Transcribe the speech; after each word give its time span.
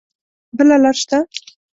بله 0.57 0.75
لار 0.83 0.95
شته؟ 1.01 1.17